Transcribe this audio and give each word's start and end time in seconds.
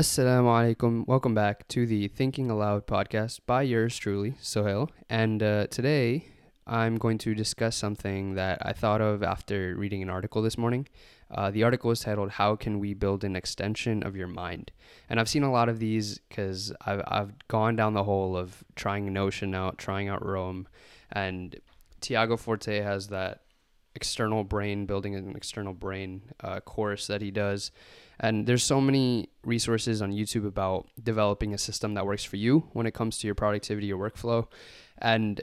Assalamu 0.00 0.46
alaikum. 0.46 1.06
Welcome 1.06 1.34
back 1.34 1.68
to 1.68 1.84
the 1.84 2.08
Thinking 2.08 2.50
Aloud 2.50 2.86
podcast 2.86 3.40
by 3.44 3.60
yours 3.60 3.98
truly, 3.98 4.34
Sohail. 4.40 4.90
And 5.10 5.42
uh, 5.42 5.66
today 5.66 6.24
I'm 6.66 6.96
going 6.96 7.18
to 7.18 7.34
discuss 7.34 7.76
something 7.76 8.32
that 8.34 8.62
I 8.62 8.72
thought 8.72 9.02
of 9.02 9.22
after 9.22 9.74
reading 9.76 10.00
an 10.02 10.08
article 10.08 10.40
this 10.40 10.56
morning. 10.56 10.88
Uh, 11.30 11.50
the 11.50 11.64
article 11.64 11.90
is 11.90 12.00
titled 12.00 12.30
"How 12.30 12.56
Can 12.56 12.78
We 12.80 12.94
Build 12.94 13.24
an 13.24 13.36
Extension 13.36 14.02
of 14.02 14.16
Your 14.16 14.26
Mind?" 14.26 14.72
And 15.10 15.20
I've 15.20 15.28
seen 15.28 15.42
a 15.42 15.52
lot 15.52 15.68
of 15.68 15.80
these 15.80 16.18
because 16.30 16.72
I've 16.86 17.02
I've 17.06 17.46
gone 17.48 17.76
down 17.76 17.92
the 17.92 18.04
hole 18.04 18.38
of 18.38 18.64
trying 18.76 19.12
Notion 19.12 19.54
out, 19.54 19.76
trying 19.76 20.08
out 20.08 20.24
Roam, 20.24 20.66
and 21.12 21.56
Tiago 22.00 22.38
Forte 22.38 22.80
has 22.80 23.08
that 23.08 23.42
external 23.94 24.44
brain 24.44 24.86
building 24.86 25.14
an 25.14 25.34
external 25.36 25.74
brain 25.74 26.22
uh, 26.40 26.60
course 26.60 27.06
that 27.06 27.20
he 27.20 27.30
does 27.30 27.70
and 28.20 28.46
there's 28.46 28.62
so 28.62 28.80
many 28.80 29.30
resources 29.44 30.02
on 30.02 30.12
YouTube 30.12 30.46
about 30.46 30.86
developing 31.02 31.54
a 31.54 31.58
system 31.58 31.94
that 31.94 32.04
works 32.04 32.22
for 32.22 32.36
you 32.36 32.68
when 32.74 32.86
it 32.86 32.92
comes 32.92 33.18
to 33.18 33.26
your 33.26 33.34
productivity 33.34 33.86
your 33.86 33.98
workflow. 33.98 34.46
And 34.98 35.40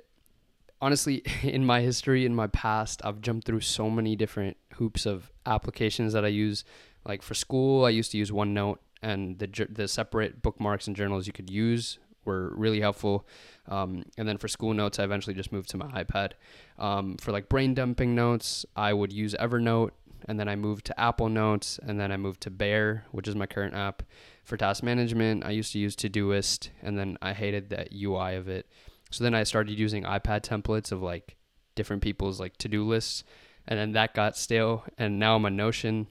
honestly, 0.80 1.24
in 1.44 1.66
my 1.66 1.82
history, 1.82 2.24
in 2.26 2.36
my 2.36 2.48
past, 2.48 3.02
I've 3.04 3.20
jumped 3.20 3.48
through 3.48 3.62
so 3.62 3.90
many 3.90 4.16
different 4.16 4.58
hoops 4.76 5.08
of 5.08 5.32
applications 5.48 6.14
that 6.14 6.24
I 6.24 6.28
use. 6.28 6.64
Like 7.04 7.24
for 7.24 7.34
school, 7.34 7.84
I 7.84 7.90
used 7.90 8.12
to 8.12 8.18
use 8.18 8.30
OneNote, 8.30 8.78
and 9.02 9.40
the 9.40 9.68
the 9.70 9.88
separate 9.88 10.42
bookmarks 10.44 10.86
and 10.88 10.96
journals 10.96 11.26
you 11.26 11.34
could 11.34 11.50
use 11.50 11.98
were 12.28 12.54
really 12.56 12.80
helpful. 12.80 13.28
Um, 13.68 14.04
and 14.18 14.28
then 14.28 14.38
for 14.38 14.48
school 14.48 14.74
notes, 14.74 15.00
I 15.00 15.04
eventually 15.04 15.34
just 15.34 15.52
moved 15.52 15.70
to 15.70 15.78
my 15.78 16.04
iPad. 16.04 16.34
Um, 16.78 17.18
for 17.18 17.32
like 17.32 17.50
brain 17.50 17.74
dumping 17.74 18.14
notes, 18.14 18.66
I 18.76 18.94
would 18.94 19.12
use 19.12 19.34
Evernote 19.40 19.92
and 20.26 20.40
then 20.40 20.48
I 20.48 20.56
moved 20.56 20.86
to 20.88 21.00
Apple 21.00 21.30
Notes, 21.30 21.80
and 21.82 22.00
then 22.00 22.12
I 22.12 22.18
moved 22.18 22.42
to 22.42 22.50
Bear, 22.50 23.06
which 23.12 23.28
is 23.28 23.36
my 23.36 23.46
current 23.46 23.76
app 23.76 24.04
for 24.44 24.58
task 24.58 24.84
management. 24.84 25.46
I 25.46 25.52
used 25.52 25.72
to 25.74 25.80
use 25.80 25.96
Todoist, 25.96 26.70
and 26.82 26.98
then 26.98 27.18
I 27.22 27.34
hated 27.34 27.70
that 27.70 27.90
UI 27.94 28.36
of 28.36 28.48
it. 28.48 28.68
So 29.12 29.24
then 29.24 29.34
I 29.34 29.44
started 29.44 29.78
using 29.78 30.04
iPad 30.04 30.42
templates 30.42 30.92
of 30.92 31.02
like 31.02 31.38
different 31.76 32.02
people's 32.02 32.40
like 32.40 32.58
to-do 32.58 32.86
lists, 32.86 33.24
and 33.68 33.80
then 33.80 33.92
that 33.94 34.14
got 34.14 34.38
stale. 34.38 34.84
And 34.98 35.20
now 35.20 35.36
I'm 35.36 35.46
on 35.46 35.56
Notion, 35.56 36.08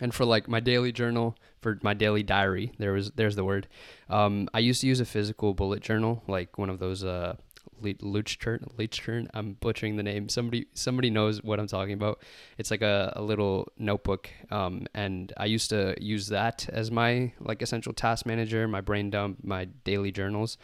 and 0.00 0.14
for 0.14 0.24
like 0.24 0.48
my 0.48 0.60
daily 0.60 0.92
journal, 0.92 1.36
for 1.60 1.78
my 1.82 1.94
daily 1.94 2.22
diary, 2.22 2.72
there 2.78 2.92
was 2.92 3.10
there's 3.12 3.36
the 3.36 3.44
word. 3.44 3.66
Um, 4.08 4.48
I 4.52 4.58
used 4.58 4.80
to 4.82 4.86
use 4.86 5.00
a 5.00 5.04
physical 5.04 5.54
bullet 5.54 5.82
journal, 5.82 6.22
like 6.28 6.58
one 6.58 6.70
of 6.70 6.78
those 6.78 7.02
uh, 7.04 7.36
Leuchtturm, 7.82 8.76
Leuchtturm. 8.76 9.28
I'm 9.34 9.54
butchering 9.54 9.96
the 9.96 10.02
name. 10.02 10.28
Somebody 10.28 10.66
somebody 10.74 11.10
knows 11.10 11.42
what 11.42 11.58
I'm 11.58 11.66
talking 11.66 11.94
about. 11.94 12.22
It's 12.58 12.70
like 12.70 12.82
a, 12.82 13.12
a 13.16 13.22
little 13.22 13.72
notebook, 13.78 14.28
um, 14.50 14.86
and 14.94 15.32
I 15.36 15.46
used 15.46 15.70
to 15.70 15.94
use 16.00 16.28
that 16.28 16.68
as 16.68 16.90
my 16.90 17.32
like 17.40 17.62
essential 17.62 17.92
task 17.92 18.26
manager, 18.26 18.66
my 18.68 18.80
brain 18.80 19.10
dump, 19.10 19.38
my 19.42 19.66
daily 19.84 20.12
journals. 20.12 20.58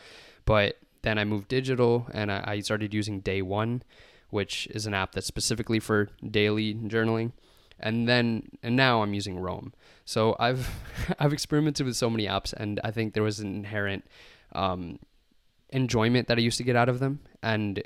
But 0.45 0.79
then 1.03 1.19
I 1.19 1.25
moved 1.25 1.49
digital, 1.49 2.07
and 2.13 2.31
I, 2.31 2.45
I 2.47 2.61
started 2.61 2.95
using 2.95 3.21
Day 3.21 3.43
One, 3.43 3.83
which 4.31 4.67
is 4.69 4.87
an 4.87 4.95
app 4.95 5.13
that's 5.13 5.27
specifically 5.27 5.81
for 5.81 6.09
daily 6.29 6.75
journaling. 6.75 7.33
And 7.83 8.09
then 8.09 8.49
and 8.63 8.77
now 8.77 9.03
I'm 9.03 9.15
using 9.15 9.39
Roam. 9.39 9.73
So 10.05 10.37
I've 10.39 10.71
I've 11.19 11.33
experimented 11.33 11.87
with 11.87 11.97
so 11.97 12.09
many 12.11 12.27
apps, 12.27 12.53
and 12.53 12.81
I 12.85 12.91
think 12.91 13.15
there 13.15 13.23
was 13.23 13.41
an 13.41 13.55
inherent 13.55 14.05
um, 14.55 14.99
enjoyment 15.71 16.29
that 16.29 16.39
I 16.39 16.41
used 16.41 16.59
to 16.59 16.65
get 16.65 16.77
out 16.77 16.89
of 16.89 17.01
them. 17.01 17.21
And 17.43 17.83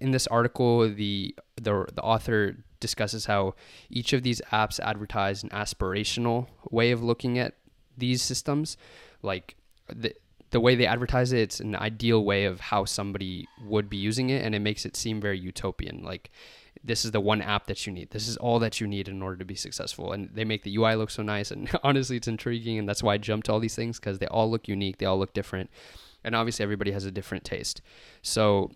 in 0.00 0.10
this 0.12 0.26
article, 0.26 0.88
the 0.88 1.34
the 1.56 1.86
the 1.92 2.02
author 2.02 2.56
discusses 2.80 3.26
how 3.26 3.54
each 3.90 4.12
of 4.12 4.22
these 4.22 4.40
apps 4.52 4.78
advertise 4.80 5.42
an 5.42 5.50
aspirational 5.50 6.46
way 6.70 6.90
of 6.90 7.02
looking 7.02 7.38
at 7.38 7.54
these 7.96 8.22
systems, 8.22 8.76
like 9.22 9.56
the 9.88 10.14
the 10.50 10.60
way 10.60 10.76
they 10.76 10.86
advertise 10.86 11.32
it, 11.32 11.40
it's 11.40 11.58
an 11.58 11.74
ideal 11.74 12.24
way 12.24 12.44
of 12.44 12.60
how 12.60 12.84
somebody 12.84 13.48
would 13.64 13.90
be 13.90 13.96
using 13.96 14.30
it, 14.30 14.44
and 14.44 14.54
it 14.54 14.60
makes 14.60 14.86
it 14.86 14.96
seem 14.96 15.20
very 15.20 15.38
utopian. 15.38 16.04
Like 16.04 16.30
this 16.82 17.04
is 17.04 17.12
the 17.12 17.20
one 17.20 17.40
app 17.40 17.66
that 17.66 17.86
you 17.86 17.92
need. 17.92 18.10
This 18.10 18.28
is 18.28 18.36
all 18.36 18.58
that 18.58 18.80
you 18.80 18.86
need 18.86 19.08
in 19.08 19.22
order 19.22 19.36
to 19.36 19.44
be 19.44 19.54
successful. 19.54 20.12
And 20.12 20.28
they 20.34 20.44
make 20.44 20.64
the 20.64 20.76
UI 20.76 20.96
look 20.96 21.10
so 21.10 21.22
nice. 21.22 21.50
And 21.50 21.70
honestly, 21.82 22.16
it's 22.16 22.28
intriguing. 22.28 22.78
And 22.78 22.88
that's 22.88 23.02
why 23.02 23.14
I 23.14 23.18
jumped 23.18 23.46
to 23.46 23.52
all 23.52 23.60
these 23.60 23.76
things 23.76 23.98
because 23.98 24.18
they 24.18 24.26
all 24.26 24.50
look 24.50 24.68
unique. 24.68 24.98
They 24.98 25.06
all 25.06 25.18
look 25.18 25.32
different 25.32 25.70
and 26.24 26.34
obviously 26.34 26.62
everybody 26.62 26.90
has 26.90 27.04
a 27.04 27.10
different 27.10 27.44
taste. 27.44 27.82
So 28.22 28.70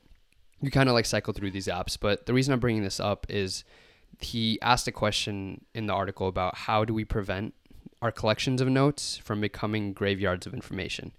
you 0.61 0.71
kind 0.71 0.89
of 0.89 0.95
like 0.95 1.07
cycle 1.07 1.33
through 1.33 1.51
these 1.51 1.67
apps. 1.67 1.97
But 1.99 2.27
the 2.27 2.35
reason 2.35 2.53
I'm 2.53 2.61
bringing 2.61 2.85
this 2.85 3.01
up 3.01 3.27
is 3.29 3.65
he 4.21 4.59
asked 4.61 4.87
a 4.87 4.93
question 4.93 5.65
in 5.75 5.87
the 5.87 5.95
article 5.95 6.29
about 6.29 6.57
how 6.57 6.85
do 6.85 6.93
we 6.93 7.05
prevent 7.05 7.55
our 8.03 8.13
collections 8.13 8.61
of 8.61 8.69
notes 8.69 9.17
from 9.17 9.41
becoming 9.41 9.93
graveyards 9.93 10.47
of 10.47 10.55
information. 10.55 11.13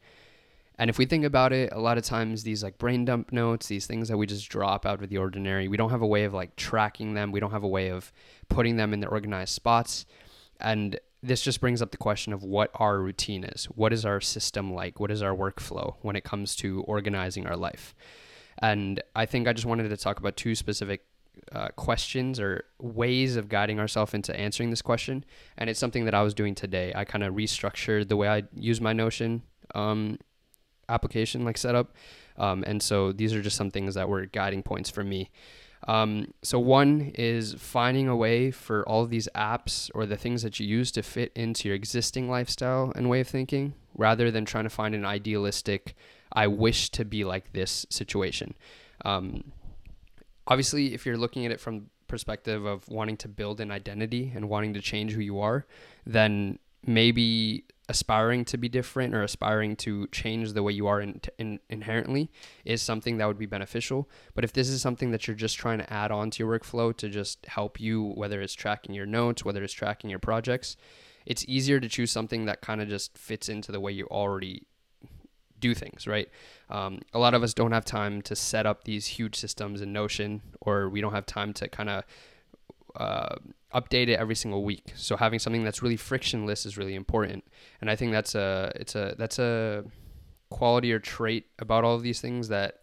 And 0.80 0.90
if 0.90 0.98
we 0.98 1.06
think 1.06 1.26
about 1.26 1.52
it, 1.52 1.74
a 1.74 1.80
lot 1.80 1.98
of 1.98 2.06
times 2.06 2.44
these 2.44 2.64
like 2.64 2.78
brain 2.78 3.04
dump 3.04 3.34
notes, 3.34 3.68
these 3.68 3.86
things 3.86 4.08
that 4.08 4.16
we 4.16 4.26
just 4.26 4.48
drop 4.50 4.86
out 4.86 5.04
of 5.04 5.10
the 5.10 5.18
ordinary, 5.18 5.68
we 5.68 5.76
don't 5.76 5.90
have 5.90 6.02
a 6.02 6.08
way 6.08 6.24
of 6.24 6.34
like 6.34 6.56
tracking 6.56 7.16
them. 7.16 7.34
We 7.34 7.42
don't 7.42 7.52
have 7.52 7.64
a 7.64 7.68
way 7.68 7.90
of 7.90 8.14
putting 8.48 8.78
them 8.78 8.94
in 8.94 9.02
the 9.02 9.08
organized 9.08 9.54
spots. 9.54 10.06
And 10.62 10.98
this 11.22 11.42
just 11.42 11.60
brings 11.60 11.82
up 11.82 11.92
the 11.92 11.98
question 11.98 12.32
of 12.32 12.44
what 12.44 12.72
our 12.76 12.98
routine 13.00 13.44
is. 13.44 13.66
What 13.66 13.92
is 13.92 14.06
our 14.06 14.22
system 14.22 14.74
like? 14.74 15.02
What 15.02 15.12
is 15.12 15.22
our 15.22 15.36
workflow 15.36 15.96
when 16.02 16.16
it 16.16 16.24
comes 16.24 16.56
to 16.58 16.82
organizing 16.84 17.46
our 17.46 17.58
life? 17.58 17.94
And 18.60 19.04
I 19.14 19.26
think 19.26 19.50
I 19.50 19.54
just 19.54 19.66
wanted 19.66 19.90
to 19.90 19.98
talk 19.98 20.18
about 20.18 20.38
two 20.38 20.56
specific 20.56 21.04
uh, 21.52 21.70
questions 21.76 22.40
or 22.40 22.64
ways 22.80 23.36
of 23.36 23.50
guiding 23.50 23.82
ourselves 23.82 24.14
into 24.14 24.34
answering 24.34 24.70
this 24.70 24.82
question. 24.82 25.26
And 25.58 25.70
it's 25.70 25.80
something 25.80 26.06
that 26.06 26.16
I 26.16 26.22
was 26.22 26.34
doing 26.34 26.56
today. 26.56 26.94
I 26.96 27.04
kind 27.04 27.26
of 27.26 27.34
restructured 27.34 28.08
the 28.08 28.16
way 28.16 28.30
I 28.30 28.44
use 28.56 28.80
my 28.80 28.94
Notion 28.94 29.42
um, 29.76 30.18
application, 30.90 31.46
like 31.46 31.58
setup. 31.58 31.94
Um, 32.38 32.64
and 32.66 32.82
so 32.82 33.12
these 33.12 33.34
are 33.34 33.42
just 33.42 33.58
some 33.58 33.72
things 33.72 33.96
that 33.96 34.10
were 34.10 34.26
guiding 34.26 34.64
points 34.64 34.90
for 34.90 35.04
me. 35.04 35.30
Um, 35.88 36.34
so 36.42 36.60
one 36.60 37.12
is 37.16 37.54
finding 37.54 38.08
a 38.08 38.16
way 38.16 38.52
for 38.52 38.88
all 38.88 39.04
of 39.04 39.10
these 39.10 39.30
apps 39.34 39.90
or 39.96 40.06
the 40.06 40.18
things 40.18 40.42
that 40.44 40.60
you 40.60 40.68
use 40.68 40.92
to 40.92 41.02
fit 41.02 41.32
into 41.36 41.70
your 41.70 41.76
existing 41.76 42.30
lifestyle 42.30 42.92
and 42.96 43.10
way 43.10 43.22
of 43.22 43.28
thinking, 43.28 43.74
rather 43.96 44.30
than 44.32 44.46
trying 44.46 44.66
to 44.66 44.70
find 44.70 44.94
an 44.94 45.06
idealistic, 45.06 45.96
I 46.34 46.48
wish 46.48 46.90
to 46.92 47.06
be 47.06 47.24
like 47.24 47.54
this 47.54 47.86
situation. 47.90 48.56
Um, 49.06 49.52
obviously, 50.48 50.94
if 50.94 51.06
you're 51.06 51.18
looking 51.18 51.46
at 51.46 51.52
it 51.52 51.60
from 51.60 51.90
perspective 52.08 52.66
of 52.66 52.88
wanting 52.90 53.16
to 53.18 53.28
build 53.30 53.62
an 53.62 53.72
identity 53.72 54.32
and 54.36 54.50
wanting 54.50 54.74
to 54.74 54.82
change 54.82 55.14
who 55.14 55.22
you 55.22 55.40
are, 55.40 55.66
then 56.06 56.60
maybe 56.86 57.64
aspiring 57.90 58.46
to 58.46 58.58
be 58.58 58.70
different 58.70 59.16
or 59.16 59.24
aspiring 59.24 59.76
to 59.76 60.08
change 60.08 60.54
the 60.54 60.64
way 60.64 60.72
you 60.72 60.86
are 60.86 61.02
in, 61.02 61.20
in, 61.40 61.60
inherently 61.70 62.30
is 62.64 62.82
something 62.82 63.18
that 63.18 63.28
would 63.28 63.40
be 63.40 63.48
beneficial. 63.48 64.08
But 64.36 64.44
if 64.44 64.54
this 64.54 64.70
is 64.70 64.82
something 64.82 65.10
that 65.12 65.28
you're 65.28 65.36
just 65.36 65.58
trying 65.58 65.80
to 65.80 65.92
add 65.92 66.12
on 66.12 66.30
to 66.32 66.44
your 66.44 66.60
workflow 66.60 66.96
to 66.96 67.10
just 67.10 67.46
help 67.48 67.80
you, 67.80 68.14
whether 68.16 68.42
it's 68.42 68.54
tracking 68.54 68.94
your 68.94 69.08
notes, 69.08 69.44
whether 69.44 69.64
it's 69.64 69.74
tracking 69.74 70.10
your 70.10 70.20
projects, 70.20 70.78
it's 71.26 71.44
easier 71.48 71.80
to 71.80 71.90
choose 71.90 72.12
something 72.12 72.46
that 72.46 72.62
kind 72.62 72.80
of 72.80 72.88
just 72.88 73.18
fits 73.18 73.50
into 73.50 73.72
the 73.72 73.80
way 73.80 73.92
you 73.92 74.06
already 74.06 74.68
do 75.60 75.74
things, 75.74 76.08
right? 76.08 76.30
Um, 76.70 77.00
a 77.14 77.20
lot 77.20 77.34
of 77.34 77.44
us 77.44 77.54
don't 77.54 77.72
have 77.72 77.86
time 77.86 78.22
to 78.24 78.36
set 78.36 78.66
up 78.66 78.84
these 78.84 79.08
huge 79.08 79.36
systems 79.36 79.82
in 79.82 79.92
Notion, 79.92 80.42
or 80.62 80.90
we 80.90 81.02
don't 81.02 81.14
have 81.14 81.26
time 81.26 81.54
to 81.54 81.68
kind 81.68 81.90
of 81.90 82.04
uh, 82.96 83.36
update 83.74 84.08
it 84.08 84.20
every 84.20 84.36
single 84.36 84.64
week. 84.64 84.94
So 84.96 85.18
having 85.18 85.40
something 85.40 85.64
that's 85.64 85.82
really 85.82 85.98
frictionless 85.98 86.66
is 86.66 86.78
really 86.78 86.96
important, 86.96 87.46
and 87.82 87.90
I 87.90 87.96
think 87.96 88.12
that's 88.12 88.36
a 88.36 88.72
it's 88.76 88.96
a 88.96 89.16
that's 89.18 89.40
a 89.40 89.84
quality 90.50 90.92
or 90.92 91.00
trait 91.00 91.46
about 91.60 91.84
all 91.84 91.96
of 91.96 92.04
these 92.04 92.22
things 92.22 92.48
that 92.50 92.80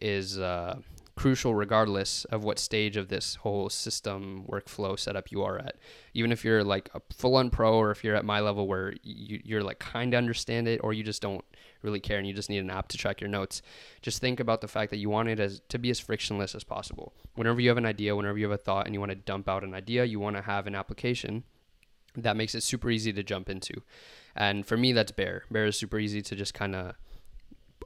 is 0.00 0.38
uh, 0.38 0.78
crucial 1.18 1.52
regardless 1.52 2.24
of 2.26 2.44
what 2.44 2.60
stage 2.60 2.96
of 2.96 3.08
this 3.08 3.34
whole 3.34 3.68
system 3.68 4.44
workflow 4.48 4.96
setup 4.96 5.32
you 5.32 5.42
are 5.42 5.58
at. 5.58 5.74
Even 6.14 6.30
if 6.30 6.44
you're 6.44 6.62
like 6.62 6.88
a 6.94 7.02
full 7.12 7.34
on 7.34 7.50
pro 7.50 7.74
or 7.74 7.90
if 7.90 8.04
you're 8.04 8.14
at 8.14 8.24
my 8.24 8.38
level 8.38 8.68
where 8.68 8.94
you, 9.02 9.40
you're 9.44 9.64
like 9.64 9.80
kind 9.80 10.14
of 10.14 10.18
understand 10.18 10.68
it 10.68 10.78
or 10.84 10.92
you 10.92 11.02
just 11.02 11.20
don't 11.20 11.44
really 11.82 11.98
care 11.98 12.18
and 12.18 12.26
you 12.28 12.32
just 12.32 12.48
need 12.48 12.58
an 12.58 12.70
app 12.70 12.86
to 12.86 12.96
track 12.96 13.20
your 13.20 13.28
notes, 13.28 13.62
just 14.00 14.20
think 14.20 14.38
about 14.38 14.60
the 14.60 14.68
fact 14.68 14.90
that 14.90 14.98
you 14.98 15.10
want 15.10 15.28
it 15.28 15.40
as 15.40 15.60
to 15.68 15.76
be 15.76 15.90
as 15.90 15.98
frictionless 15.98 16.54
as 16.54 16.62
possible. 16.62 17.12
Whenever 17.34 17.60
you 17.60 17.68
have 17.68 17.78
an 17.78 17.86
idea, 17.86 18.14
whenever 18.14 18.38
you 18.38 18.48
have 18.48 18.60
a 18.60 18.62
thought 18.62 18.86
and 18.86 18.94
you 18.94 19.00
want 19.00 19.10
to 19.10 19.16
dump 19.16 19.48
out 19.48 19.64
an 19.64 19.74
idea, 19.74 20.04
you 20.04 20.20
want 20.20 20.36
to 20.36 20.42
have 20.42 20.68
an 20.68 20.76
application 20.76 21.42
that 22.16 22.36
makes 22.36 22.54
it 22.54 22.62
super 22.62 22.90
easy 22.90 23.12
to 23.12 23.24
jump 23.24 23.50
into. 23.50 23.82
And 24.36 24.64
for 24.64 24.76
me, 24.76 24.92
that's 24.92 25.10
Bear. 25.10 25.42
Bear 25.50 25.66
is 25.66 25.76
super 25.76 25.98
easy 25.98 26.22
to 26.22 26.36
just 26.36 26.54
kind 26.54 26.76
of 26.76 26.94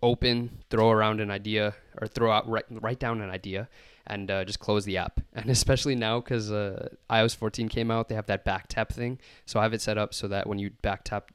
open, 0.02 0.58
throw 0.70 0.90
around 0.90 1.20
an 1.20 1.30
idea, 1.30 1.74
or 2.00 2.06
throw 2.06 2.30
out 2.30 2.48
write, 2.48 2.66
write 2.70 2.98
down 2.98 3.20
an 3.20 3.30
idea, 3.30 3.68
and 4.06 4.30
uh, 4.30 4.44
just 4.44 4.58
close 4.58 4.84
the 4.84 4.96
app. 4.96 5.20
And 5.34 5.50
especially 5.50 5.94
now 5.94 6.20
because 6.20 6.52
uh, 6.52 6.88
iOS 7.08 7.36
14 7.36 7.68
came 7.68 7.90
out, 7.90 8.08
they 8.08 8.14
have 8.14 8.26
that 8.26 8.44
back 8.44 8.68
tap 8.68 8.92
thing. 8.92 9.18
So 9.46 9.60
I 9.60 9.62
have 9.62 9.72
it 9.72 9.80
set 9.80 9.98
up 9.98 10.12
so 10.12 10.28
that 10.28 10.46
when 10.46 10.58
you 10.58 10.70
back 10.82 11.04
tap 11.04 11.30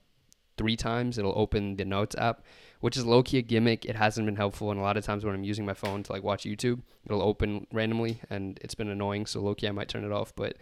three 0.58 0.76
times, 0.76 1.18
it'll 1.18 1.38
open 1.38 1.78
the 1.78 1.86
Notes 1.86 2.16
app, 2.18 2.44
which 2.80 2.98
is 2.98 3.06
low 3.06 3.24
key 3.24 3.38
a 3.38 3.42
gimmick. 3.42 3.86
It 3.86 3.96
hasn't 3.96 4.26
been 4.26 4.36
helpful, 4.36 4.72
and 4.72 4.80
a 4.80 4.84
lot 4.84 4.98
of 4.98 5.06
times 5.06 5.24
when 5.24 5.34
I'm 5.34 5.44
using 5.44 5.66
my 5.66 5.74
phone 5.74 6.04
to 6.04 6.12
like 6.12 6.24
watch 6.24 6.44
YouTube, 6.44 6.82
it'll 7.06 7.22
open 7.22 7.68
randomly, 7.72 8.22
and 8.30 8.60
it's 8.62 8.76
been 8.76 8.90
annoying. 8.90 9.26
So 9.26 9.42
low 9.42 9.56
key, 9.56 9.68
I 9.68 9.72
might 9.72 9.88
turn 9.88 10.04
it 10.04 10.12
off, 10.12 10.34
but 10.36 10.58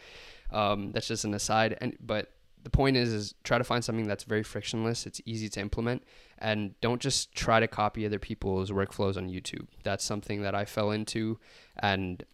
um, 0.51 0.91
that's 0.91 1.07
just 1.07 1.25
an 1.25 1.33
aside. 1.33 1.77
And 1.81 1.97
but 1.99 2.31
the 2.65 2.69
point 2.71 2.97
is 2.97 3.13
is 3.13 3.33
try 3.43 3.57
to 3.57 3.63
find 3.63 3.85
something 3.85 4.07
that's 4.07 4.25
very 4.25 4.43
frictionless 4.43 5.05
it's 5.05 5.21
easy 5.23 5.47
to 5.47 5.61
implement 5.61 6.03
and 6.39 6.77
don't 6.81 7.01
just 7.01 7.33
try 7.33 7.59
to 7.59 7.67
copy 7.67 8.05
other 8.05 8.19
people's 8.19 8.71
workflows 8.71 9.15
on 9.15 9.29
youtube. 9.29 9.67
That's 9.83 10.03
something 10.03 10.41
that 10.41 10.53
i 10.53 10.65
fell 10.65 10.91
into 10.91 11.39
and 11.77 12.25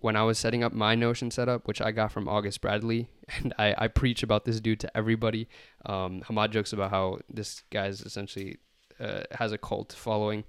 when 0.00 0.16
i 0.16 0.22
was 0.22 0.38
setting 0.38 0.64
up 0.64 0.72
my 0.72 0.94
notion 0.94 1.30
setup 1.30 1.68
which 1.68 1.80
i 1.80 1.92
got 1.92 2.10
from 2.10 2.28
august 2.28 2.60
bradley 2.60 3.08
and 3.36 3.54
i, 3.58 3.74
I 3.76 3.88
preach 3.88 4.22
about 4.22 4.46
this 4.46 4.58
dude 4.58 4.80
to 4.80 4.96
everybody 4.96 5.48
um, 5.86 6.22
hamad 6.22 6.50
jokes 6.50 6.72
about 6.72 6.90
how 6.90 7.18
this 7.28 7.62
guy's 7.70 8.00
essentially 8.00 8.58
uh, 9.00 9.22
has 9.32 9.50
a 9.50 9.58
cult 9.58 9.92
following. 9.92 10.44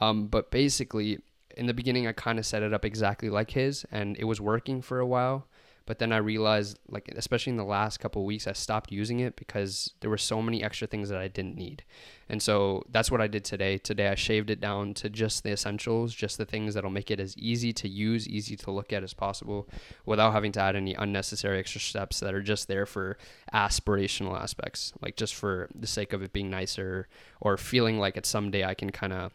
Um, 0.00 0.28
but 0.28 0.50
basically 0.50 1.18
in 1.56 1.66
the 1.66 1.74
beginning 1.74 2.06
i 2.06 2.12
kind 2.12 2.38
of 2.38 2.46
set 2.46 2.62
it 2.62 2.72
up 2.72 2.84
exactly 2.84 3.28
like 3.28 3.50
his 3.50 3.84
and 3.90 4.16
it 4.18 4.24
was 4.24 4.40
working 4.40 4.82
for 4.82 5.00
a 5.00 5.06
while 5.06 5.46
but 5.86 5.98
then 5.98 6.12
I 6.12 6.18
realized, 6.18 6.78
like, 6.88 7.08
especially 7.16 7.50
in 7.50 7.56
the 7.56 7.64
last 7.64 7.98
couple 7.98 8.24
weeks, 8.24 8.46
I 8.46 8.52
stopped 8.52 8.92
using 8.92 9.20
it 9.20 9.36
because 9.36 9.92
there 10.00 10.10
were 10.10 10.18
so 10.18 10.40
many 10.40 10.62
extra 10.62 10.86
things 10.86 11.08
that 11.08 11.18
I 11.18 11.28
didn't 11.28 11.56
need. 11.56 11.84
And 12.28 12.40
so 12.40 12.84
that's 12.90 13.10
what 13.10 13.20
I 13.20 13.26
did 13.26 13.44
today. 13.44 13.76
Today 13.76 14.08
I 14.08 14.14
shaved 14.14 14.50
it 14.50 14.60
down 14.60 14.94
to 14.94 15.10
just 15.10 15.42
the 15.42 15.50
essentials, 15.50 16.14
just 16.14 16.38
the 16.38 16.44
things 16.44 16.74
that'll 16.74 16.90
make 16.90 17.10
it 17.10 17.18
as 17.18 17.36
easy 17.36 17.72
to 17.72 17.88
use, 17.88 18.28
easy 18.28 18.56
to 18.56 18.70
look 18.70 18.92
at 18.92 19.02
as 19.02 19.14
possible 19.14 19.68
without 20.06 20.32
having 20.32 20.52
to 20.52 20.60
add 20.60 20.76
any 20.76 20.94
unnecessary 20.94 21.58
extra 21.58 21.80
steps 21.80 22.20
that 22.20 22.34
are 22.34 22.42
just 22.42 22.68
there 22.68 22.86
for 22.86 23.18
aspirational 23.52 24.40
aspects, 24.40 24.92
like 25.00 25.16
just 25.16 25.34
for 25.34 25.68
the 25.74 25.86
sake 25.86 26.12
of 26.12 26.22
it 26.22 26.32
being 26.32 26.50
nicer 26.50 27.08
or 27.40 27.56
feeling 27.56 27.98
like 27.98 28.16
it's 28.16 28.28
someday 28.28 28.64
I 28.64 28.74
can 28.74 28.90
kind 28.90 29.12
of 29.12 29.34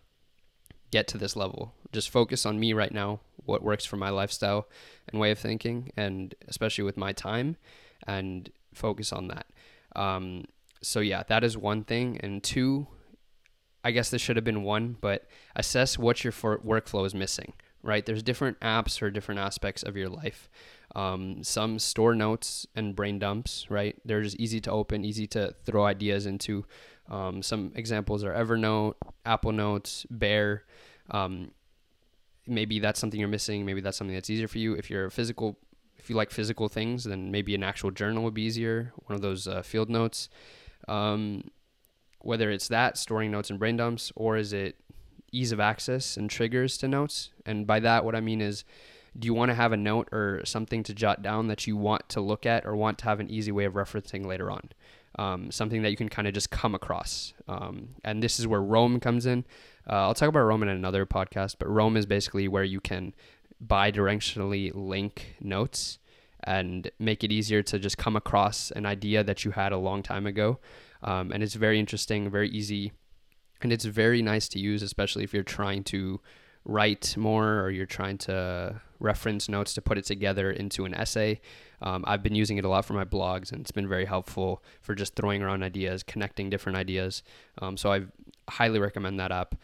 get 0.92 1.08
to 1.10 1.18
this 1.18 1.36
level. 1.36 1.74
Just 1.92 2.10
focus 2.10 2.46
on 2.46 2.60
me 2.60 2.72
right 2.72 2.94
now, 2.94 3.20
what 3.46 3.64
works 3.64 3.86
for 3.86 3.98
my 3.98 4.10
lifestyle 4.10 4.68
and 5.08 5.20
way 5.20 5.32
of 5.32 5.40
thinking, 5.40 5.92
and 5.96 6.36
especially 6.48 6.84
with 6.84 6.98
my 6.98 7.14
time, 7.14 7.58
and 8.06 8.50
focus 8.74 9.14
on 9.14 9.28
that. 9.30 9.48
Um, 9.96 10.46
so, 10.82 11.00
yeah, 11.00 11.24
that 11.28 11.44
is 11.44 11.58
one 11.58 11.84
thing. 11.84 12.20
And 12.22 12.44
two, 12.44 12.88
I 13.84 13.92
guess 13.92 14.10
this 14.10 14.22
should 14.22 14.36
have 14.36 14.46
been 14.46 14.64
one, 14.64 14.98
but 15.00 15.28
assess 15.56 15.98
what 15.98 16.24
your 16.24 16.32
for- 16.32 16.60
workflow 16.60 17.06
is 17.06 17.16
missing, 17.16 17.54
right? 17.82 18.06
There's 18.06 18.24
different 18.24 18.60
apps 18.60 18.98
for 18.98 19.10
different 19.10 19.40
aspects 19.40 19.84
of 19.84 19.96
your 19.96 20.10
life. 20.10 20.50
Um, 20.96 21.44
some 21.44 21.78
store 21.80 22.16
notes 22.16 22.66
and 22.76 22.96
brain 22.96 23.20
dumps, 23.20 23.68
right? 23.70 23.96
They're 24.06 24.22
just 24.22 24.38
easy 24.38 24.62
to 24.62 24.72
open, 24.72 25.04
easy 25.04 25.28
to 25.28 25.54
throw 25.66 25.86
ideas 25.86 26.26
into. 26.26 26.66
Um, 27.10 27.42
some 27.42 27.72
examples 27.76 28.24
are 28.24 28.34
Evernote, 28.34 28.96
Apple 29.26 29.52
Notes, 29.52 30.06
Bear. 30.10 30.64
Um, 31.12 31.52
maybe 32.48 32.80
that's 32.80 33.00
something 33.00 33.20
you're 33.20 33.30
missing. 33.30 33.66
Maybe 33.66 33.82
that's 33.82 33.98
something 33.98 34.16
that's 34.16 34.30
easier 34.30 34.48
for 34.48 34.58
you. 34.58 34.74
If 34.74 34.90
you're 34.90 35.06
a 35.06 35.12
physical, 35.12 35.58
if 35.98 36.10
you 36.10 36.16
like 36.16 36.32
physical 36.32 36.70
things, 36.70 37.04
then 37.04 37.32
maybe 37.32 37.56
an 37.56 37.64
actual 37.64 37.92
journal 37.92 38.24
would 38.24 38.34
be 38.34 38.44
easier. 38.44 38.94
One 39.06 39.16
of 39.16 39.22
those 39.22 39.48
uh, 39.48 39.62
field 39.62 39.90
notes. 39.90 40.30
Um, 40.88 41.50
whether 42.20 42.50
it's 42.50 42.68
that 42.70 42.98
storing 42.98 43.32
notes 43.32 43.50
and 43.50 43.60
brain 43.60 43.78
dumps, 43.78 44.12
or 44.16 44.36
is 44.36 44.52
it 44.52 44.78
ease 45.32 45.52
of 45.52 45.60
access 45.60 46.18
and 46.18 46.30
triggers 46.30 46.78
to 46.78 46.88
notes? 46.88 47.30
And 47.46 47.68
by 47.68 47.80
that, 47.82 48.04
what 48.04 48.16
I 48.16 48.22
mean 48.22 48.42
is, 48.42 48.64
do 49.18 49.26
you 49.26 49.34
want 49.34 49.50
to 49.50 49.56
have 49.56 49.72
a 49.72 49.78
note 49.78 50.10
or 50.12 50.42
something 50.46 50.84
to 50.84 50.94
jot 50.94 51.22
down 51.22 51.48
that 51.48 51.66
you 51.66 51.78
want 51.78 52.10
to 52.10 52.22
look 52.22 52.46
at 52.46 52.66
or 52.66 52.76
want 52.76 53.00
to 53.00 53.06
have 53.06 53.20
an 53.20 53.30
easy 53.30 53.52
way 53.52 53.66
of 53.66 53.74
referencing 53.74 54.26
later 54.26 54.52
on? 54.52 54.70
Um, 55.18 55.52
something 55.52 55.82
that 55.84 55.92
you 55.92 55.96
can 55.96 56.10
kind 56.10 56.28
of 56.28 56.34
just 56.34 56.50
come 56.50 56.76
across. 56.76 57.34
Um, 57.48 57.96
and 58.04 58.22
this 58.22 58.40
is 58.40 58.48
where 58.48 58.62
Roam 58.62 59.00
comes 59.00 59.26
in. 59.26 59.46
Uh, 59.90 60.08
I'll 60.08 60.14
talk 60.14 60.28
about 60.28 60.42
Roam 60.42 60.64
in 60.64 60.70
another 60.70 61.06
podcast, 61.06 61.56
but 61.58 61.70
Roam 61.70 61.96
is 61.96 62.06
basically 62.06 62.50
where 62.50 62.66
you 62.66 62.82
can 62.82 63.14
bi-directionally 63.62 64.72
link 64.74 65.38
notes 65.40 66.00
and 66.44 66.92
make 67.00 67.24
it 67.24 67.32
easier 67.32 67.64
to 67.64 67.80
just 67.80 67.98
come 67.98 68.18
across 68.18 68.72
an 68.72 68.86
idea 68.86 69.24
that 69.24 69.46
you 69.46 69.52
had 69.52 69.72
a 69.72 69.78
long 69.78 70.04
time 70.04 70.28
ago. 70.28 70.60
Um, 71.02 71.32
and 71.32 71.42
it's 71.42 71.56
very 71.56 71.80
interesting, 71.80 72.30
very 72.30 72.50
easy, 72.50 72.92
and 73.62 73.72
it's 73.72 73.86
very 73.86 74.22
nice 74.22 74.50
to 74.50 74.60
use, 74.60 74.82
especially 74.82 75.24
if 75.24 75.34
you're 75.34 75.44
trying 75.44 75.84
to 75.86 76.20
write 76.66 77.16
more 77.16 77.62
or 77.62 77.70
you're 77.70 77.86
trying 77.86 78.18
to 78.18 78.82
reference 79.00 79.50
notes 79.50 79.74
to 79.74 79.82
put 79.82 79.98
it 79.98 80.06
together 80.06 80.52
into 80.52 80.86
an 80.86 80.94
essay. 80.94 81.42
Um, 81.82 82.04
I've 82.08 82.24
been 82.24 82.36
using 82.36 82.58
it 82.58 82.66
a 82.66 82.70
lot 82.70 82.86
for 82.86 82.94
my 82.94 83.06
blogs, 83.06 83.52
and 83.52 83.62
it's 83.62 83.72
been 83.72 83.88
very 83.88 84.06
helpful 84.06 84.64
for 84.82 84.96
just 84.96 85.16
throwing 85.16 85.42
around 85.42 85.64
ideas, 85.64 86.04
connecting 86.04 86.50
different 86.50 86.78
ideas. 86.78 87.24
Um, 87.62 87.78
so 87.78 87.92
I 87.92 88.04
highly 88.50 88.80
recommend 88.80 89.20
that 89.20 89.32
app. 89.32 89.56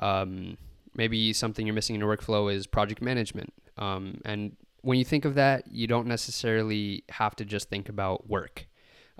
Um, 0.00 0.56
maybe 0.94 1.32
something 1.32 1.66
you're 1.66 1.74
missing 1.74 1.94
in 1.94 2.00
your 2.00 2.16
workflow 2.16 2.52
is 2.52 2.66
project 2.66 3.02
management. 3.02 3.52
Um, 3.78 4.20
and 4.24 4.56
when 4.82 4.98
you 4.98 5.04
think 5.04 5.24
of 5.24 5.34
that, 5.34 5.70
you 5.70 5.86
don't 5.86 6.06
necessarily 6.06 7.04
have 7.10 7.36
to 7.36 7.44
just 7.44 7.68
think 7.68 7.88
about 7.88 8.28
work. 8.28 8.66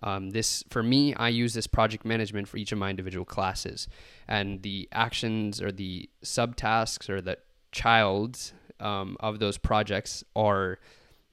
Um, 0.02 0.30
this 0.30 0.64
for 0.70 0.82
me, 0.82 1.14
I 1.14 1.28
use 1.28 1.52
this 1.52 1.66
project 1.66 2.04
management 2.04 2.48
for 2.48 2.56
each 2.56 2.72
of 2.72 2.78
my 2.78 2.88
individual 2.90 3.26
classes, 3.26 3.86
and 4.26 4.62
the 4.62 4.88
actions 4.92 5.60
or 5.60 5.70
the 5.70 6.08
subtasks 6.24 7.10
or 7.10 7.20
the 7.20 7.36
childs 7.70 8.54
um, 8.80 9.16
of 9.20 9.38
those 9.38 9.58
projects 9.58 10.24
are 10.34 10.78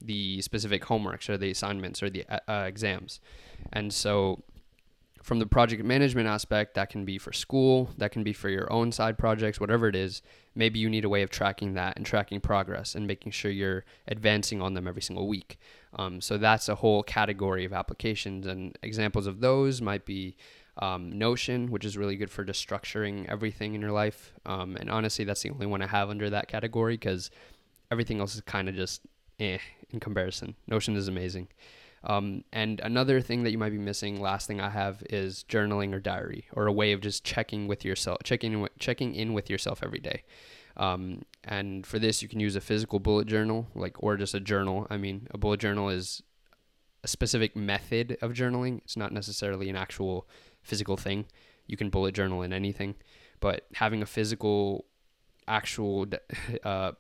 the 0.02 0.42
specific 0.42 0.84
homeworks 0.84 1.30
or 1.30 1.38
the 1.38 1.52
assignments 1.52 2.04
or 2.04 2.10
the 2.10 2.26
uh, 2.30 2.40
uh, 2.48 2.66
exams. 2.68 3.20
And 3.74 3.92
so, 3.92 4.44
from 5.24 5.40
the 5.40 5.46
project 5.46 5.84
management 5.84 6.28
aspect, 6.28 6.76
that 6.76 6.90
can 6.90 7.06
be 7.06 7.18
for 7.18 7.34
school, 7.34 7.90
that 7.98 8.12
can 8.12 8.24
be 8.24 8.34
for 8.34 8.50
your 8.50 8.72
own 8.72 8.92
side 8.92 9.18
projects, 9.18 9.60
whatever 9.60 9.88
it 9.88 9.96
is. 9.96 10.22
Maybe 10.56 10.80
you 10.80 10.90
need 10.90 11.06
a 11.06 11.10
way 11.10 11.22
of 11.22 11.30
tracking 11.30 11.74
that 11.74 11.98
and 11.98 12.06
tracking 12.06 12.42
progress 12.42 12.96
and 12.96 13.06
making 13.06 13.32
sure 13.32 13.52
you're 13.52 13.86
advancing 14.08 14.62
on 14.62 14.74
them 14.74 14.88
every 14.88 15.02
single 15.02 15.28
week. 15.28 15.60
Um, 15.94 16.22
so, 16.22 16.38
that's 16.38 16.70
a 16.70 16.76
whole 16.76 17.04
category 17.04 17.66
of 17.66 17.74
applications, 17.74 18.48
and 18.48 18.78
examples 18.82 19.28
of 19.28 19.40
those 19.40 19.82
might 19.82 20.06
be. 20.06 20.36
Um, 20.80 21.12
Notion, 21.12 21.72
which 21.72 21.84
is 21.84 21.98
really 21.98 22.18
good 22.18 22.30
for 22.30 22.44
just 22.44 22.64
structuring 22.64 23.26
everything 23.28 23.74
in 23.74 23.82
your 23.82 23.92
life. 23.92 24.32
Um, 24.46 24.76
and 24.76 24.92
honestly, 24.92 25.26
that's 25.26 25.42
the 25.42 25.50
only 25.50 25.66
one 25.66 25.82
I 25.82 25.88
have 25.88 26.12
under 26.12 26.30
that 26.30 26.48
category 26.48 26.98
because 26.98 27.32
everything 27.90 28.20
else 28.20 28.36
is 28.36 28.42
kind 28.42 28.70
of 28.70 28.76
just 28.76 29.02
eh 29.40 29.58
in 29.90 30.00
comparison. 30.00 30.56
Notion 30.68 30.96
is 30.96 31.08
amazing. 31.08 31.48
Um, 32.08 32.46
and 32.54 32.80
another 32.80 33.20
thing 33.20 33.44
that 33.44 33.52
you 33.52 33.58
might 33.58 33.72
be 33.72 33.78
missing, 33.78 34.22
last 34.22 34.48
thing 34.48 34.62
I 34.62 34.70
have, 34.70 35.04
is 35.10 35.44
journaling 35.50 35.94
or 35.94 36.00
diary, 36.00 36.46
or 36.54 36.66
a 36.66 36.72
way 36.72 36.94
of 36.94 37.02
just 37.02 37.26
checking 37.26 37.68
with 37.68 37.84
yourself, 37.84 38.20
checking 38.24 38.68
checking 38.80 39.14
in 39.14 39.34
with 39.34 39.50
yourself 39.50 39.84
every 39.84 40.00
day. 40.00 40.24
Um, 40.78 41.24
and 41.44 41.86
for 41.86 42.00
this, 42.00 42.22
you 42.22 42.30
can 42.30 42.40
use 42.40 42.56
a 42.56 42.62
physical 42.62 43.00
bullet 43.00 43.28
journal, 43.28 43.68
like 43.76 44.02
or 44.02 44.16
just 44.16 44.34
a 44.34 44.40
journal. 44.40 44.88
I 44.90 44.96
mean, 44.96 45.28
a 45.32 45.38
bullet 45.38 45.60
journal 45.60 45.90
is 45.90 46.24
a 47.04 47.10
specific 47.10 47.56
method 47.58 48.18
of 48.22 48.32
journaling. 48.32 48.80
It's 48.86 48.98
not 48.98 49.12
necessarily 49.12 49.70
an 49.70 49.76
actual 49.76 50.30
physical 50.62 50.96
thing. 50.96 51.26
You 51.66 51.76
can 51.76 51.90
bullet 51.90 52.16
journal 52.16 52.42
in 52.42 52.54
anything, 52.54 52.96
but 53.42 53.66
having 53.74 54.02
a 54.02 54.06
physical, 54.06 54.86
actual 55.46 56.06
uh, 56.64 56.94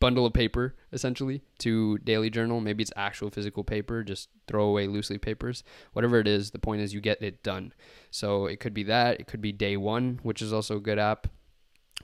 bundle 0.00 0.26
of 0.26 0.32
paper 0.32 0.74
essentially 0.92 1.42
to 1.58 1.98
daily 1.98 2.30
journal. 2.30 2.60
Maybe 2.60 2.82
it's 2.82 2.92
actual 2.96 3.30
physical 3.30 3.64
paper, 3.64 4.02
just 4.02 4.28
throw 4.46 4.64
away 4.64 4.86
loose 4.86 5.10
leaf 5.10 5.20
papers. 5.20 5.64
Whatever 5.92 6.18
it 6.18 6.28
is, 6.28 6.50
the 6.50 6.58
point 6.58 6.82
is 6.82 6.94
you 6.94 7.00
get 7.00 7.22
it 7.22 7.42
done. 7.42 7.72
So 8.10 8.46
it 8.46 8.60
could 8.60 8.74
be 8.74 8.84
that, 8.84 9.20
it 9.20 9.26
could 9.26 9.40
be 9.40 9.52
day 9.52 9.76
one, 9.76 10.20
which 10.22 10.42
is 10.42 10.52
also 10.52 10.76
a 10.76 10.80
good 10.80 10.98
app. 10.98 11.26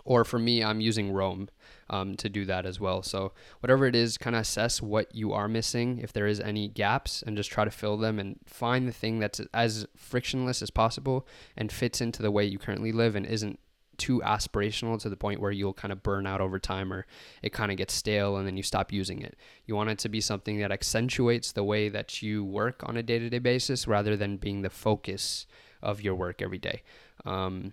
Or 0.04 0.24
for 0.24 0.38
me, 0.38 0.62
I'm 0.62 0.80
using 0.80 1.12
Roam 1.12 1.48
um, 1.88 2.16
to 2.16 2.28
do 2.28 2.44
that 2.46 2.66
as 2.66 2.80
well. 2.80 3.02
So 3.02 3.32
whatever 3.60 3.86
it 3.86 3.94
is, 3.94 4.18
kind 4.18 4.36
of 4.36 4.42
assess 4.42 4.82
what 4.82 5.14
you 5.14 5.32
are 5.32 5.48
missing, 5.48 5.98
if 5.98 6.12
there 6.12 6.26
is 6.26 6.40
any 6.40 6.68
gaps, 6.68 7.22
and 7.22 7.36
just 7.36 7.50
try 7.50 7.64
to 7.64 7.70
fill 7.70 7.96
them 7.96 8.18
and 8.18 8.38
find 8.44 8.88
the 8.88 8.92
thing 8.92 9.18
that's 9.18 9.40
as 9.54 9.86
frictionless 9.96 10.60
as 10.62 10.70
possible 10.70 11.26
and 11.56 11.72
fits 11.72 12.00
into 12.00 12.22
the 12.22 12.32
way 12.32 12.44
you 12.44 12.58
currently 12.58 12.92
live 12.92 13.14
and 13.14 13.24
isn't 13.24 13.58
too 13.98 14.20
aspirational 14.24 15.00
to 15.00 15.08
the 15.08 15.16
point 15.16 15.40
where 15.40 15.50
you'll 15.50 15.72
kind 15.72 15.92
of 15.92 16.02
burn 16.02 16.26
out 16.26 16.40
over 16.40 16.58
time 16.58 16.92
or 16.92 17.06
it 17.42 17.52
kind 17.52 17.70
of 17.70 17.76
gets 17.76 17.94
stale 17.94 18.36
and 18.36 18.46
then 18.46 18.56
you 18.56 18.62
stop 18.62 18.92
using 18.92 19.22
it. 19.22 19.36
You 19.66 19.76
want 19.76 19.90
it 19.90 19.98
to 20.00 20.08
be 20.08 20.20
something 20.20 20.58
that 20.58 20.72
accentuates 20.72 21.52
the 21.52 21.64
way 21.64 21.88
that 21.88 22.22
you 22.22 22.44
work 22.44 22.82
on 22.84 22.96
a 22.96 23.02
day 23.02 23.18
to 23.18 23.28
day 23.28 23.38
basis 23.38 23.86
rather 23.86 24.16
than 24.16 24.36
being 24.36 24.62
the 24.62 24.70
focus 24.70 25.46
of 25.82 26.00
your 26.00 26.14
work 26.14 26.42
every 26.42 26.58
day. 26.58 26.82
Um, 27.24 27.72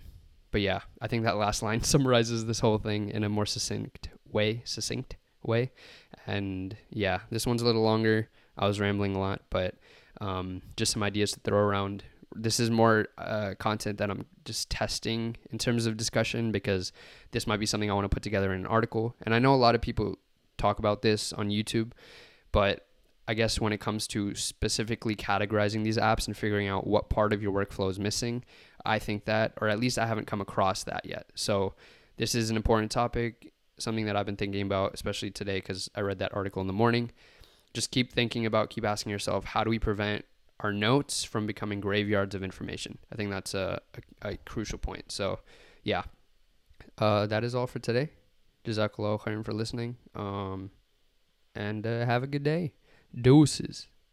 but 0.52 0.62
yeah, 0.62 0.82
I 1.02 1.08
think 1.08 1.24
that 1.24 1.38
last 1.38 1.64
line 1.64 1.84
summarizes 1.84 2.46
this 2.46 2.60
whole 2.60 2.78
thing 2.78 3.10
in 3.10 3.24
a 3.24 3.30
more 3.30 3.46
succinct 3.46 4.10
way, 4.32 4.62
succinct 4.66 5.16
way. 5.44 5.72
And 6.28 6.76
yeah, 6.90 7.20
this 7.30 7.48
one's 7.48 7.62
a 7.62 7.66
little 7.66 7.84
longer. 7.84 8.30
I 8.58 8.68
was 8.68 8.80
rambling 8.80 9.16
a 9.16 9.20
lot, 9.20 9.42
but 9.50 9.76
um, 10.20 10.62
just 10.76 10.92
some 10.92 11.04
ideas 11.04 11.32
to 11.32 11.40
throw 11.40 11.60
around 11.60 12.04
this 12.36 12.60
is 12.60 12.70
more 12.72 13.08
uh, 13.18 13.54
content 13.60 13.98
that 13.98 14.10
I'm 14.10 14.26
just 14.46 14.70
testing 14.70 15.38
in 15.52 15.58
terms 15.58 15.86
of 15.86 15.98
discussion 15.98 16.52
because 16.52 16.92
this 17.32 17.48
might 17.48 17.60
be 17.60 17.66
something 17.66 17.90
I 17.90 17.94
want 17.94 18.06
to 18.06 18.10
put 18.10 18.24
together 18.24 18.54
in 18.54 18.62
an 18.62 18.66
article. 18.66 19.16
And 19.24 19.36
I 19.36 19.40
know 19.40 19.54
a 19.54 19.56
lot 19.56 19.76
of 19.76 19.82
people 19.82 20.18
talk 20.58 20.80
about 20.80 21.02
this 21.02 21.34
on 21.34 21.50
YouTube, 21.50 21.92
but 22.52 22.88
I 23.28 23.34
guess 23.34 23.60
when 23.60 23.74
it 23.74 23.80
comes 23.80 24.08
to 24.08 24.36
specifically 24.36 25.16
categorizing 25.16 25.84
these 25.84 25.98
apps 25.98 26.28
and 26.28 26.36
figuring 26.36 26.68
out 26.68 26.88
what 26.88 27.10
part 27.10 27.34
of 27.34 27.42
your 27.42 27.54
workflow 27.54 27.90
is 27.90 28.00
missing, 28.00 28.44
I 28.86 29.00
think 29.00 29.26
that, 29.26 29.54
or 29.62 29.68
at 29.68 29.80
least 29.80 29.98
I 29.98 30.06
haven't 30.06 30.28
come 30.28 30.42
across 30.42 30.84
that 30.86 31.06
yet. 31.06 31.30
So 31.36 31.74
this 32.18 32.36
is 32.36 32.50
an 32.50 32.56
important 32.56 32.92
topic, 32.92 33.54
something 33.78 34.06
that 34.06 34.16
I've 34.16 34.26
been 34.26 34.38
thinking 34.38 34.62
about, 34.62 34.94
especially 34.94 35.32
today 35.32 35.58
because 35.58 35.90
I 35.96 36.02
read 36.02 36.20
that 36.20 36.34
article 36.34 36.62
in 36.62 36.68
the 36.68 36.74
morning. 36.74 37.12
Just 37.74 37.92
keep 37.92 38.12
thinking 38.12 38.46
about, 38.46 38.70
keep 38.70 38.86
asking 38.86 39.12
yourself, 39.12 39.46
how 39.46 39.64
do 39.64 39.70
we 39.70 39.80
prevent 39.80 40.26
our 40.62 40.72
notes 40.72 41.24
from 41.24 41.46
becoming 41.46 41.82
graveyards 41.82 42.36
of 42.36 42.44
information. 42.44 42.98
I 43.12 43.16
think 43.16 43.32
that's 43.32 43.54
a, 43.54 43.82
a, 44.24 44.30
a 44.30 44.38
crucial 44.38 44.78
point. 44.78 45.12
So, 45.12 45.40
yeah, 45.84 46.04
uh, 46.98 47.28
that 47.28 47.44
is 47.44 47.56
all 47.56 47.68
for 47.68 47.80
today. 47.80 48.10
Jazakallah 48.66 49.20
khairan 49.22 49.44
for 49.44 49.54
listening. 49.54 49.98
Um, 50.16 50.72
and 51.56 51.86
uh, 51.86 52.06
have 52.06 52.24
a 52.24 52.28
good 52.28 52.44
day. 52.44 52.74
Deuces. 53.14 53.88